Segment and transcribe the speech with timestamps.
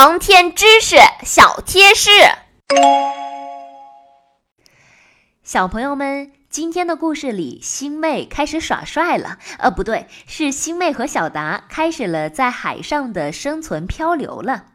[0.00, 0.94] 航天知识
[1.24, 2.08] 小贴士，
[5.42, 9.38] 小朋友们，今天的故事里，星妹开始耍帅了。
[9.58, 14.66] 呃，不对，是星妹和小达开始了在海上的生存漂流了。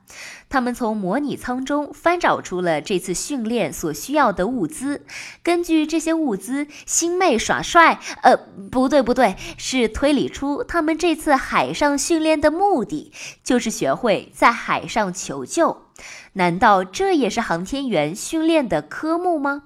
[0.53, 5.01] 他们从模拟舱中翻找出了这次训练所需要的物资。
[5.41, 8.37] 根据这些物资，星妹耍帅，呃，
[8.69, 13.11] 不对不对，是推理出他们这次海上训练的目的，
[13.43, 15.87] 就是学会在海上求救。
[16.33, 19.63] 难道这也是航天员训练的科目吗？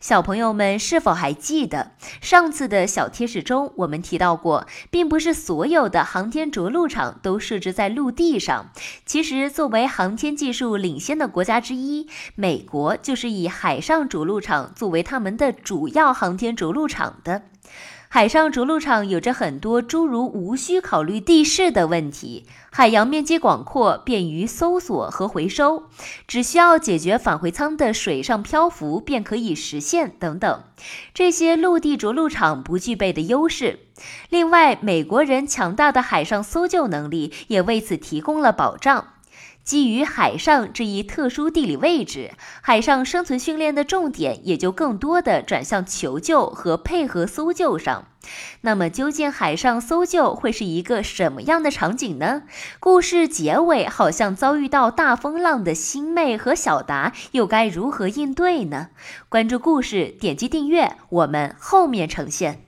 [0.00, 8.70] 小朋友们是否还记得上次的小贴士中，我们提到过，并不是所有的航天着陆场都设置在陆地上。
[9.04, 17.42] 其实，作为航天技术领先的国家之一，美国就是以海上着陆场作为他们的主要航天着陆场的。
[18.10, 25.84] 海上着陆场有着很多诸如无需考虑地势的问题，海洋面积广阔，便于搜索和回收，
[26.26, 30.64] 只需要解决返回舱的水上漂浮便可以实现等等，
[31.12, 33.80] 这些陆地着陆场不具备的优势。
[34.30, 39.08] 另外，美国人强大的海上搜救能力也为此提供了保障。
[39.68, 42.30] 基于海上这一特殊地理位置，
[42.62, 48.06] 海上生存训练的重点也就更多的转向求救和配合搜救上。
[48.62, 52.44] 那么，究竟海上搜救会是一个什么样的场景呢？
[52.80, 58.88] 故事结尾好像遭遇到大风浪的星妹和小达又该如何应对呢？
[59.28, 62.67] 关注故事，点击订阅，我们后面呈现。